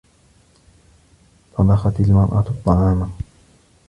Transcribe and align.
طَبَخْتْ 1.57 1.99
الْمَرْأَةُ 1.99 2.45
الطَّعَامَ. 2.47 3.11